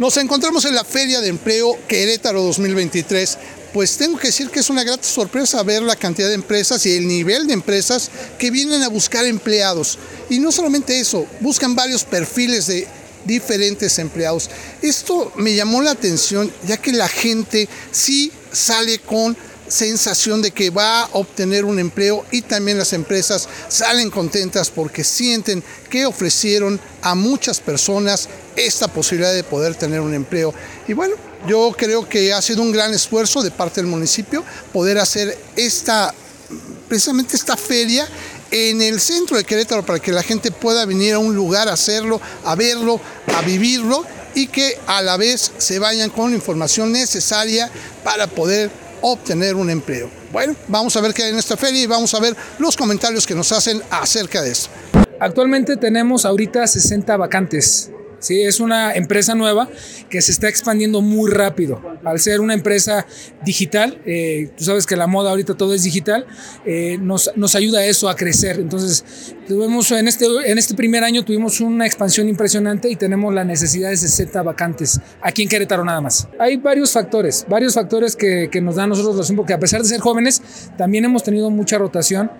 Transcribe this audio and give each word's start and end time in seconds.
Nos 0.00 0.16
encontramos 0.16 0.64
en 0.64 0.74
la 0.74 0.82
Feria 0.82 1.20
de 1.20 1.28
Empleo 1.28 1.76
Querétaro 1.86 2.40
2023. 2.40 3.36
Pues 3.74 3.98
tengo 3.98 4.16
que 4.16 4.28
decir 4.28 4.48
que 4.48 4.60
es 4.60 4.70
una 4.70 4.82
grata 4.82 5.06
sorpresa 5.06 5.62
ver 5.62 5.82
la 5.82 5.94
cantidad 5.94 6.28
de 6.28 6.36
empresas 6.36 6.86
y 6.86 6.96
el 6.96 7.06
nivel 7.06 7.46
de 7.46 7.52
empresas 7.52 8.10
que 8.38 8.50
vienen 8.50 8.82
a 8.82 8.88
buscar 8.88 9.26
empleados. 9.26 9.98
Y 10.30 10.38
no 10.38 10.52
solamente 10.52 10.98
eso, 10.98 11.26
buscan 11.40 11.74
varios 11.74 12.04
perfiles 12.04 12.68
de 12.68 12.88
diferentes 13.26 13.98
empleados. 13.98 14.48
Esto 14.80 15.34
me 15.36 15.54
llamó 15.54 15.82
la 15.82 15.90
atención 15.90 16.50
ya 16.66 16.78
que 16.78 16.92
la 16.92 17.06
gente 17.06 17.68
sí 17.92 18.32
sale 18.52 19.00
con 19.00 19.36
sensación 19.70 20.42
de 20.42 20.50
que 20.50 20.70
va 20.70 21.02
a 21.02 21.08
obtener 21.12 21.64
un 21.64 21.78
empleo 21.78 22.24
y 22.30 22.42
también 22.42 22.78
las 22.78 22.92
empresas 22.92 23.48
salen 23.68 24.10
contentas 24.10 24.70
porque 24.70 25.04
sienten 25.04 25.62
que 25.88 26.06
ofrecieron 26.06 26.80
a 27.02 27.14
muchas 27.14 27.60
personas 27.60 28.28
esta 28.56 28.88
posibilidad 28.88 29.32
de 29.32 29.44
poder 29.44 29.74
tener 29.74 30.00
un 30.00 30.12
empleo. 30.12 30.52
Y 30.88 30.92
bueno, 30.92 31.14
yo 31.46 31.74
creo 31.76 32.08
que 32.08 32.32
ha 32.32 32.42
sido 32.42 32.62
un 32.62 32.72
gran 32.72 32.92
esfuerzo 32.92 33.42
de 33.42 33.50
parte 33.50 33.80
del 33.80 33.90
municipio 33.90 34.44
poder 34.72 34.98
hacer 34.98 35.38
esta, 35.56 36.12
precisamente 36.88 37.36
esta 37.36 37.56
feria 37.56 38.06
en 38.50 38.82
el 38.82 39.00
centro 39.00 39.36
de 39.36 39.44
Querétaro 39.44 39.86
para 39.86 40.00
que 40.00 40.12
la 40.12 40.24
gente 40.24 40.50
pueda 40.50 40.84
venir 40.84 41.14
a 41.14 41.18
un 41.20 41.34
lugar 41.34 41.68
a 41.68 41.74
hacerlo, 41.74 42.20
a 42.44 42.56
verlo, 42.56 43.00
a 43.34 43.42
vivirlo 43.42 44.04
y 44.34 44.48
que 44.48 44.78
a 44.86 45.00
la 45.00 45.16
vez 45.16 45.52
se 45.58 45.78
vayan 45.78 46.10
con 46.10 46.30
la 46.30 46.36
información 46.36 46.92
necesaria 46.92 47.70
para 48.02 48.26
poder 48.26 48.70
obtener 49.02 49.56
un 49.56 49.70
empleo. 49.70 50.10
Bueno, 50.32 50.54
vamos 50.68 50.96
a 50.96 51.00
ver 51.00 51.12
qué 51.14 51.24
hay 51.24 51.30
en 51.30 51.38
esta 51.38 51.56
feria 51.56 51.82
y 51.82 51.86
vamos 51.86 52.14
a 52.14 52.20
ver 52.20 52.36
los 52.58 52.76
comentarios 52.76 53.26
que 53.26 53.34
nos 53.34 53.52
hacen 53.52 53.82
acerca 53.90 54.42
de 54.42 54.52
esto. 54.52 54.70
Actualmente 55.18 55.76
tenemos 55.76 56.24
ahorita 56.24 56.66
60 56.66 57.16
vacantes 57.16 57.90
¿sí? 58.20 58.42
Es 58.42 58.60
una 58.60 58.94
empresa 58.94 59.34
nueva 59.34 59.68
que 60.08 60.22
se 60.22 60.32
está 60.32 60.48
expandiendo 60.48 61.00
muy 61.00 61.30
rápido. 61.30 61.80
Al 62.04 62.20
ser 62.20 62.40
una 62.40 62.54
empresa 62.54 63.06
digital, 63.44 64.00
eh, 64.06 64.50
tú 64.56 64.64
sabes 64.64 64.86
que 64.86 64.96
la 64.96 65.06
moda 65.06 65.30
ahorita 65.30 65.54
todo 65.54 65.74
es 65.74 65.82
digital, 65.82 66.26
eh, 66.64 66.98
nos, 67.00 67.32
nos, 67.36 67.54
ayuda 67.56 67.80
a 67.80 67.86
eso 67.86 68.08
a 68.08 68.14
crecer. 68.14 68.60
Entonces, 68.60 69.34
tuvimos 69.48 69.90
en 69.90 70.06
este, 70.06 70.26
en 70.46 70.58
este 70.58 70.74
primer 70.74 71.02
año 71.02 71.24
tuvimos 71.24 71.60
una 71.60 71.86
expansión 71.86 72.28
impresionante 72.28 72.88
y 72.88 72.96
tenemos 72.96 73.34
la 73.34 73.44
necesidad 73.44 73.90
de 73.90 73.96
60 73.96 74.42
vacantes 74.42 75.00
aquí 75.20 75.42
en 75.42 75.48
Querétaro 75.48 75.84
nada 75.84 76.00
más. 76.00 76.28
Hay 76.38 76.56
varios 76.56 76.92
factores, 76.92 77.44
varios 77.48 77.74
factores 77.74 78.16
que, 78.16 78.48
que 78.50 78.60
nos 78.60 78.76
dan 78.76 78.84
a 78.84 78.88
nosotros 78.88 79.16
los 79.16 79.30
porque 79.32 79.52
a 79.52 79.58
pesar 79.58 79.82
de 79.82 79.88
ser 79.88 80.00
jóvenes, 80.00 80.42
también 80.76 81.04
hemos 81.04 81.22
tenido 81.22 81.50
mucha 81.50 81.78
rotación. 81.78 82.30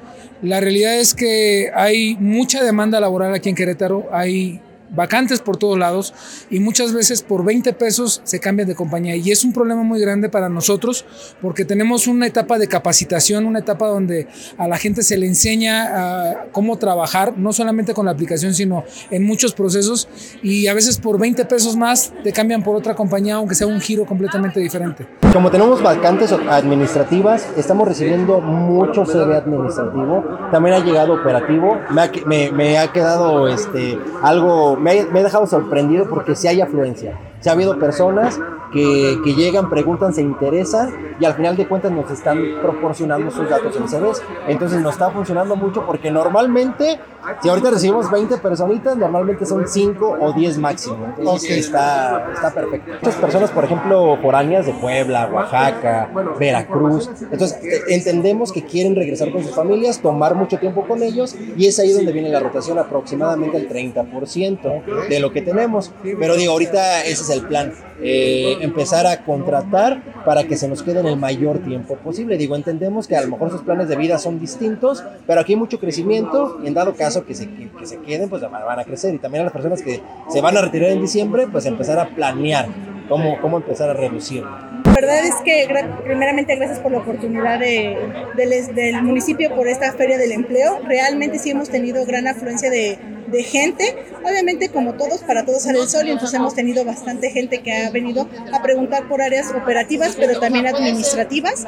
La 0.42 0.60
realidad 0.60 0.98
es 0.98 1.14
que 1.14 1.70
hay 1.74 2.16
mucha 2.16 2.62
demanda 2.62 3.00
laboral 3.00 3.34
aquí 3.34 3.48
en 3.48 3.54
Querétaro, 3.54 4.08
hay 4.12 4.60
vacantes 4.90 5.40
por 5.40 5.56
todos 5.56 5.78
lados 5.78 6.14
y 6.50 6.60
muchas 6.60 6.92
veces 6.92 7.22
por 7.22 7.44
20 7.44 7.72
pesos 7.74 8.20
se 8.24 8.40
cambian 8.40 8.68
de 8.68 8.74
compañía. 8.74 9.16
Y 9.16 9.30
es 9.30 9.44
un 9.44 9.52
problema 9.52 9.82
muy 9.82 10.00
grande 10.00 10.28
para 10.28 10.48
nosotros 10.48 11.04
porque 11.40 11.64
tenemos 11.64 12.06
una 12.06 12.26
etapa 12.26 12.58
de 12.58 12.68
capacitación, 12.68 13.46
una 13.46 13.60
etapa 13.60 13.86
donde 13.88 14.26
a 14.58 14.68
la 14.68 14.78
gente 14.78 15.02
se 15.02 15.16
le 15.16 15.26
enseña 15.26 16.30
a 16.30 16.46
cómo 16.52 16.78
trabajar, 16.78 17.36
no 17.36 17.52
solamente 17.52 17.94
con 17.94 18.06
la 18.06 18.12
aplicación, 18.12 18.54
sino 18.54 18.84
en 19.10 19.24
muchos 19.24 19.54
procesos. 19.54 20.08
Y 20.42 20.66
a 20.66 20.74
veces 20.74 20.98
por 20.98 21.18
20 21.18 21.44
pesos 21.44 21.76
más 21.76 22.12
te 22.22 22.32
cambian 22.32 22.62
por 22.62 22.76
otra 22.76 22.94
compañía 22.94 23.36
aunque 23.36 23.54
sea 23.54 23.66
un 23.66 23.80
giro 23.80 24.04
completamente 24.04 24.60
diferente. 24.60 25.06
Como 25.32 25.50
tenemos 25.50 25.82
vacantes 25.82 26.32
administrativas, 26.32 27.48
estamos 27.56 27.86
recibiendo 27.86 28.40
mucho 28.40 29.04
CV 29.04 29.36
administrativo, 29.36 30.24
también 30.50 30.76
ha 30.76 30.84
llegado 30.84 31.14
operativo, 31.14 31.78
me 31.90 32.02
ha, 32.02 32.10
me, 32.26 32.50
me 32.50 32.78
ha 32.78 32.92
quedado 32.92 33.48
este, 33.48 33.98
algo 34.22 34.76
me, 34.80 34.98
he 34.98 35.22
dejado 35.22 35.46
sorprendido 35.46 36.08
porque 36.08 36.34
sí 36.34 36.48
hay 36.48 36.60
afluencia. 36.60 37.18
Se 37.40 37.50
ha 37.50 37.52
habido 37.52 37.78
personas 37.78 38.38
que, 38.72 39.18
que, 39.24 39.34
llegan, 39.34 39.68
preguntan, 39.68 40.12
se 40.12 40.22
interesan 40.22 41.14
y 41.18 41.24
al 41.24 41.34
final 41.34 41.56
de 41.56 41.66
cuentas 41.66 41.92
nos 41.92 42.10
están 42.10 42.38
proporcionando 42.60 43.30
sus 43.30 43.48
datos 43.48 43.76
en 43.76 43.88
CVs. 43.88 44.22
Entonces 44.48 44.80
nos 44.80 44.92
está 44.94 45.10
funcionando 45.10 45.56
mucho 45.56 45.84
porque 45.86 46.10
normalmente, 46.10 47.00
si 47.42 47.48
ahorita 47.48 47.70
recibimos 47.70 48.10
20 48.10 48.38
personitas, 48.38 48.96
normalmente 48.96 49.44
son 49.44 49.66
5 49.66 50.18
o 50.20 50.32
10 50.32 50.58
máximo. 50.58 51.14
Entonces 51.18 51.50
está, 51.58 52.30
está 52.32 52.52
perfecto. 52.52 52.92
Muchas 52.92 53.16
personas, 53.16 53.50
por 53.50 53.64
ejemplo, 53.64 54.18
foráneas 54.22 54.66
de 54.66 54.72
Puebla, 54.72 55.28
Oaxaca, 55.32 56.10
Veracruz. 56.38 57.10
Entonces 57.30 57.58
eh, 57.62 57.82
entendemos 57.88 58.52
que 58.52 58.64
quieren 58.64 58.94
regresar 58.94 59.30
con 59.32 59.42
sus 59.42 59.54
familias, 59.54 60.00
tomar 60.00 60.34
mucho 60.34 60.58
tiempo 60.58 60.86
con 60.86 61.02
ellos 61.02 61.36
y 61.56 61.66
es 61.66 61.78
ahí 61.78 61.92
donde 61.92 62.12
viene 62.12 62.28
la 62.30 62.40
rotación, 62.40 62.78
aproximadamente 62.78 63.56
el 63.56 63.68
30% 63.68 65.08
de 65.08 65.20
lo 65.20 65.32
que 65.32 65.42
tenemos. 65.42 65.92
Pero 66.02 66.36
digo, 66.36 66.52
ahorita 66.52 67.04
ese 67.04 67.22
es 67.22 67.30
el 67.30 67.46
plan. 67.46 67.72
Eh, 68.02 68.58
empezar 68.60 69.06
a 69.06 69.24
contratar 69.24 70.02
para 70.24 70.44
que 70.44 70.56
se 70.56 70.68
nos 70.68 70.82
queden 70.82 71.06
el 71.06 71.16
mayor 71.16 71.58
tiempo 71.58 71.96
posible. 71.96 72.36
Digo, 72.36 72.56
entendemos 72.56 73.06
que 73.06 73.16
a 73.16 73.22
lo 73.22 73.28
mejor 73.28 73.50
sus 73.50 73.62
planes 73.62 73.88
de 73.88 73.96
vida 73.96 74.18
son 74.18 74.38
distintos, 74.38 75.04
pero 75.26 75.40
aquí 75.40 75.52
hay 75.52 75.58
mucho 75.58 75.78
crecimiento 75.78 76.60
y 76.62 76.66
en 76.66 76.74
dado 76.74 76.94
caso 76.94 77.24
que 77.24 77.34
se, 77.34 77.48
que 77.48 77.86
se 77.86 77.98
queden, 77.98 78.28
pues 78.28 78.42
van 78.42 78.78
a 78.78 78.84
crecer. 78.84 79.14
Y 79.14 79.18
también 79.18 79.42
a 79.42 79.44
las 79.44 79.52
personas 79.52 79.82
que 79.82 80.00
se 80.28 80.40
van 80.40 80.56
a 80.56 80.62
retirar 80.62 80.90
en 80.90 81.00
diciembre, 81.00 81.46
pues 81.50 81.66
empezar 81.66 81.98
a 81.98 82.08
planear 82.08 82.68
cómo, 83.08 83.40
cómo 83.40 83.58
empezar 83.58 83.90
a 83.90 83.94
reducir. 83.94 84.44
La 84.84 84.92
verdad 84.92 85.24
es 85.24 85.34
que 85.44 85.68
primeramente 86.04 86.56
gracias 86.56 86.78
por 86.78 86.92
la 86.92 86.98
oportunidad 86.98 87.58
de, 87.58 87.96
del 88.36 89.02
municipio 89.02 89.54
por 89.54 89.68
esta 89.68 89.92
feria 89.92 90.18
del 90.18 90.32
empleo. 90.32 90.80
Realmente 90.86 91.38
sí 91.38 91.50
hemos 91.50 91.68
tenido 91.68 92.04
gran 92.06 92.26
afluencia 92.26 92.70
de, 92.70 92.98
de 93.30 93.42
gente. 93.42 93.96
Obviamente 94.24 94.68
como 94.68 94.94
todos, 94.94 95.22
para 95.22 95.44
todos 95.44 95.62
sale 95.62 95.80
el 95.80 95.88
sol 95.88 96.06
y 96.06 96.10
entonces 96.10 96.38
hemos 96.38 96.54
tenido 96.54 96.84
bastante 96.84 97.30
gente 97.30 97.62
que 97.62 97.72
ha 97.72 97.90
venido 97.90 98.28
a 98.52 98.62
preguntar 98.62 99.08
por 99.08 99.22
áreas 99.22 99.50
operativas, 99.50 100.16
pero 100.18 100.38
también 100.38 100.66
administrativas. 100.66 101.66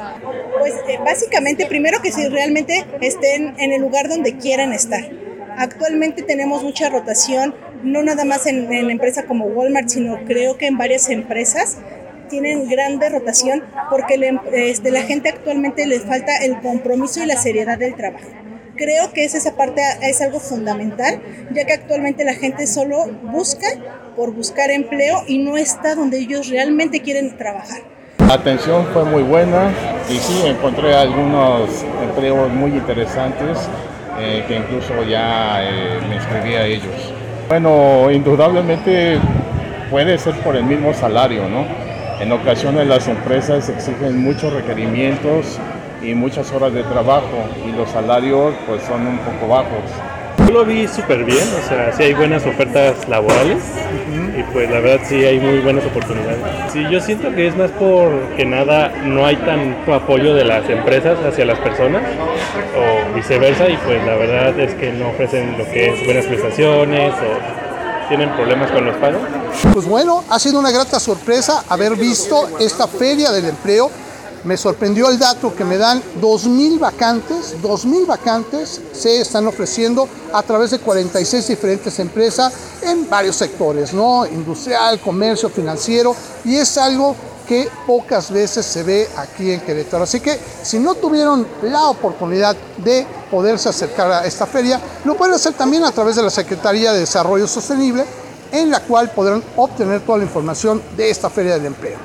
Pues 0.59 0.73
eh, 0.87 0.99
básicamente 1.03 1.65
primero 1.65 2.01
que 2.01 2.11
si 2.11 2.27
realmente 2.27 2.85
estén 3.01 3.55
en 3.59 3.71
el 3.71 3.81
lugar 3.81 4.09
donde 4.09 4.37
quieran 4.37 4.73
estar. 4.73 5.09
Actualmente 5.57 6.23
tenemos 6.23 6.63
mucha 6.63 6.89
rotación, 6.89 7.53
no 7.83 8.01
nada 8.01 8.25
más 8.25 8.47
en, 8.47 8.71
en 8.73 8.89
empresas 8.89 9.25
como 9.25 9.45
Walmart, 9.45 9.89
sino 9.89 10.23
creo 10.25 10.57
que 10.57 10.65
en 10.65 10.77
varias 10.77 11.09
empresas 11.09 11.77
tienen 12.29 12.67
grande 12.67 13.09
rotación 13.09 13.63
porque 13.91 14.17
le, 14.17 14.39
este, 14.53 14.89
la 14.89 15.03
gente 15.03 15.29
actualmente 15.29 15.85
les 15.85 16.03
falta 16.03 16.35
el 16.37 16.59
compromiso 16.61 17.21
y 17.21 17.27
la 17.27 17.37
seriedad 17.37 17.77
del 17.77 17.95
trabajo. 17.95 18.27
Creo 18.75 19.13
que 19.13 19.23
esa 19.23 19.55
parte 19.55 19.81
es 20.01 20.19
algo 20.21 20.39
fundamental, 20.39 21.21
ya 21.51 21.65
que 21.65 21.73
actualmente 21.73 22.25
la 22.25 22.33
gente 22.33 22.65
solo 22.65 23.05
busca 23.21 23.67
por 24.15 24.33
buscar 24.33 24.71
empleo 24.71 25.23
y 25.27 25.37
no 25.37 25.57
está 25.57 25.93
donde 25.95 26.17
ellos 26.19 26.49
realmente 26.49 27.01
quieren 27.01 27.37
trabajar. 27.37 27.81
La 28.27 28.35
atención 28.35 28.87
fue 28.93 29.03
muy 29.05 29.21
buena 29.21 29.71
y 30.09 30.17
sí, 30.17 30.41
encontré 30.45 30.95
algunos 30.95 31.69
empleos 32.01 32.49
muy 32.51 32.71
interesantes 32.71 33.59
eh, 34.19 34.43
que 34.47 34.55
incluso 34.55 35.03
ya 35.03 35.63
eh, 35.63 35.99
me 36.09 36.15
inscribí 36.15 36.55
a 36.55 36.65
ellos. 36.65 37.13
Bueno, 37.49 38.09
indudablemente 38.11 39.19
puede 39.91 40.17
ser 40.17 40.33
por 40.35 40.55
el 40.55 40.63
mismo 40.63 40.93
salario, 40.93 41.47
¿no? 41.47 41.65
En 42.19 42.31
ocasiones 42.31 42.87
las 42.87 43.07
empresas 43.07 43.69
exigen 43.69 44.23
muchos 44.23 44.53
requerimientos 44.53 45.59
y 46.03 46.13
muchas 46.13 46.51
horas 46.51 46.73
de 46.73 46.83
trabajo 46.83 47.47
y 47.65 47.71
los 47.71 47.89
salarios 47.89 48.53
pues 48.67 48.83
son 48.83 49.07
un 49.07 49.17
poco 49.19 49.47
bajos. 49.47 49.83
Yo 50.45 50.51
lo 50.51 50.65
vi 50.65 50.87
súper 50.87 51.23
bien, 51.23 51.47
o 51.57 51.67
sea, 51.67 51.93
sí 51.93 52.03
hay 52.03 52.13
buenas 52.13 52.45
ofertas 52.45 53.07
laborales 53.07 53.59
y 54.37 54.43
pues 54.51 54.69
la 54.69 54.79
verdad 54.81 55.05
sí 55.07 55.23
hay 55.23 55.39
muy 55.39 55.59
buenas 55.59 55.85
oportunidades. 55.85 56.39
Sí, 56.71 56.83
yo 56.91 56.99
siento 56.99 57.33
que 57.33 57.47
es 57.47 57.55
más 57.55 57.71
porque 57.71 58.45
nada, 58.45 58.89
no 59.05 59.25
hay 59.25 59.37
tanto 59.37 59.93
apoyo 59.93 60.33
de 60.35 60.43
las 60.43 60.69
empresas 60.69 61.17
hacia 61.25 61.45
las 61.45 61.59
personas 61.59 62.03
o 62.75 63.15
viceversa 63.15 63.69
y 63.69 63.77
pues 63.77 64.03
la 64.05 64.15
verdad 64.15 64.59
es 64.59 64.73
que 64.75 64.91
no 64.91 65.09
ofrecen 65.09 65.57
lo 65.57 65.65
que 65.65 65.93
es 65.93 66.05
buenas 66.05 66.25
prestaciones 66.25 67.13
o 67.13 67.63
tienen 68.07 68.29
problemas 68.35 68.71
con 68.71 68.85
los 68.85 68.95
pagos? 68.97 69.21
Pues 69.73 69.85
bueno, 69.85 70.23
ha 70.29 70.39
sido 70.39 70.59
una 70.59 70.71
grata 70.71 70.99
sorpresa 70.99 71.63
haber 71.69 71.95
visto 71.95 72.59
esta 72.59 72.87
feria 72.87 73.31
del 73.31 73.45
empleo. 73.45 73.89
Me 74.43 74.57
sorprendió 74.57 75.09
el 75.09 75.17
dato 75.17 75.55
que 75.55 75.63
me 75.63 75.77
dan 75.77 76.01
2.000 76.21 76.77
vacantes, 76.77 77.55
2.000 77.61 78.05
vacantes 78.05 78.81
se 78.91 79.21
están 79.21 79.47
ofreciendo 79.47 80.07
a 80.33 80.43
través 80.43 80.71
de 80.71 80.79
46 80.79 81.47
diferentes 81.47 81.97
empresas 81.99 82.51
en 82.81 83.09
varios 83.09 83.37
sectores, 83.37 83.93
¿no? 83.93 84.25
Industrial, 84.25 84.99
comercio, 84.99 85.49
financiero, 85.49 86.13
y 86.43 86.57
es 86.57 86.77
algo 86.77 87.15
que 87.47 87.69
pocas 87.87 88.31
veces 88.31 88.65
se 88.65 88.83
ve 88.83 89.07
aquí 89.17 89.51
en 89.51 89.61
Querétaro. 89.61 90.03
Así 90.03 90.19
que 90.19 90.37
si 90.61 90.79
no 90.79 90.95
tuvieron 90.95 91.47
la 91.61 91.85
oportunidad 91.85 92.55
de 92.83 93.05
poderse 93.31 93.69
acercar 93.69 94.11
a 94.11 94.25
esta 94.25 94.45
feria, 94.45 94.79
lo 95.05 95.15
pueden 95.15 95.35
hacer 95.35 95.53
también 95.53 95.85
a 95.85 95.91
través 95.91 96.17
de 96.17 96.23
la 96.23 96.29
Secretaría 96.29 96.91
de 96.91 96.99
Desarrollo 96.99 97.47
Sostenible, 97.47 98.05
en 98.51 98.69
la 98.69 98.81
cual 98.81 99.09
podrán 99.11 99.41
obtener 99.55 100.01
toda 100.01 100.17
la 100.17 100.25
información 100.25 100.81
de 100.97 101.09
esta 101.09 101.29
feria 101.29 101.53
del 101.53 101.67
empleo. 101.67 101.97